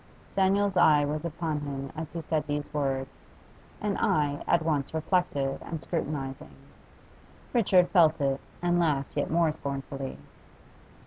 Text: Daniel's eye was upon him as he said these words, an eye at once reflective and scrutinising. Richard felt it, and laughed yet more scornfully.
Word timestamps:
Daniel's 0.35 0.77
eye 0.77 1.05
was 1.05 1.25
upon 1.25 1.59
him 1.59 1.91
as 1.95 2.11
he 2.11 2.21
said 2.23 2.47
these 2.47 2.73
words, 2.73 3.11
an 3.81 3.97
eye 3.97 4.41
at 4.47 4.63
once 4.65 4.95
reflective 4.95 5.61
and 5.61 5.79
scrutinising. 5.79 6.55
Richard 7.53 7.87
felt 7.89 8.19
it, 8.19 8.41
and 8.63 8.79
laughed 8.79 9.15
yet 9.15 9.29
more 9.29 9.53
scornfully. 9.53 10.17